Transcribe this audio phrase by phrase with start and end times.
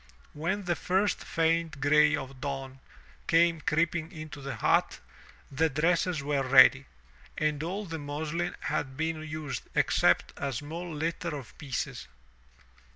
[0.33, 2.79] When the first faint gray of dawn
[3.27, 4.99] came creeping into the hut,
[5.51, 6.87] the dresses were ready,
[7.37, 12.07] and all the muslin had been used except a small litter of pieces.